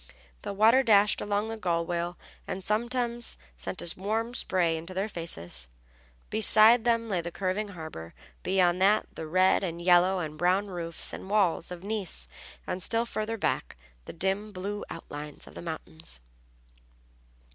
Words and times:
The 0.41 0.51
water 0.51 0.81
dashed 0.81 1.21
along 1.21 1.49
the 1.49 1.57
gunwale 1.57 2.17
and 2.47 2.63
sometimes 2.63 3.37
sent 3.55 3.83
a 3.83 3.93
warm 3.99 4.33
spray 4.33 4.75
into 4.75 4.95
their 4.95 5.07
faces. 5.07 5.67
Behind 6.31 6.85
them 6.85 7.07
lay 7.07 7.21
the 7.21 7.29
curving 7.29 7.67
harbor, 7.67 8.15
beyond 8.41 8.81
that 8.81 9.05
the 9.13 9.27
red 9.27 9.63
and 9.63 9.79
yellow 9.79 10.17
and 10.17 10.39
brown 10.39 10.69
roofs 10.69 11.13
and 11.13 11.29
walls 11.29 11.69
of 11.69 11.83
Nice, 11.83 12.27
and 12.65 12.81
still 12.81 13.05
farther 13.05 13.37
back 13.37 13.77
the 14.05 14.13
dim 14.13 14.51
blue 14.51 14.83
outlines 14.89 15.45
of 15.45 15.53
the 15.53 15.61
mountains. 15.61 16.19